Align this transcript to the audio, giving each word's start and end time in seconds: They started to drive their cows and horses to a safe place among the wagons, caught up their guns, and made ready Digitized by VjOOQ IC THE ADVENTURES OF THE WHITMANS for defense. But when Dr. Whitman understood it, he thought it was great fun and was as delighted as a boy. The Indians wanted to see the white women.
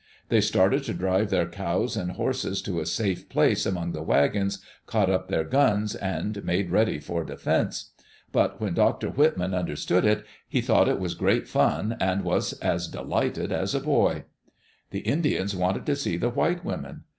They 0.29 0.41
started 0.41 0.83
to 0.85 0.95
drive 0.95 1.29
their 1.29 1.45
cows 1.45 1.95
and 1.95 2.13
horses 2.13 2.63
to 2.63 2.79
a 2.79 2.87
safe 2.87 3.29
place 3.29 3.67
among 3.67 3.91
the 3.91 4.01
wagons, 4.01 4.57
caught 4.87 5.11
up 5.11 5.27
their 5.27 5.43
guns, 5.43 5.93
and 5.93 6.43
made 6.43 6.71
ready 6.71 6.93
Digitized 6.93 6.93
by 6.95 6.95
VjOOQ 6.95 6.95
IC 6.95 7.05
THE 7.05 7.11
ADVENTURES 7.11 7.11
OF 7.21 7.27
THE 7.27 7.51
WHITMANS 7.51 7.51
for 7.51 7.51
defense. 7.51 7.91
But 8.31 8.61
when 8.61 8.73
Dr. 8.73 9.09
Whitman 9.09 9.53
understood 9.53 10.05
it, 10.05 10.25
he 10.49 10.61
thought 10.61 10.89
it 10.89 10.99
was 10.99 11.13
great 11.13 11.47
fun 11.47 11.97
and 11.99 12.23
was 12.23 12.53
as 12.53 12.87
delighted 12.87 13.51
as 13.51 13.75
a 13.75 13.79
boy. 13.79 14.23
The 14.89 14.99
Indians 15.01 15.55
wanted 15.55 15.85
to 15.85 15.95
see 15.95 16.17
the 16.17 16.29
white 16.31 16.65
women. 16.65 17.03